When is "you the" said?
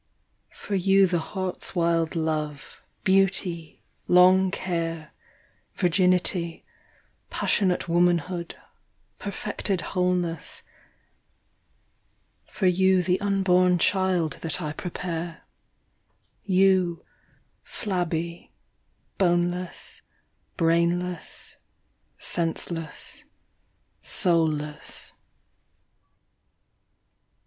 0.73-1.19, 12.65-13.21